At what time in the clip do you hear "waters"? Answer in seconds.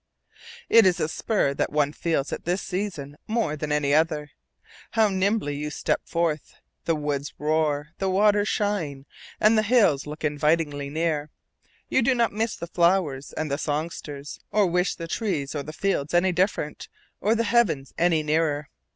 8.09-8.47